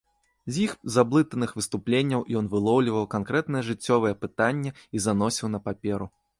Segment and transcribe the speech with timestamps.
[0.53, 6.13] З іх заблытаных выступленняў ён вылоўліваў канкрэтнае жыццёвае пытанне і заносіў на паперу.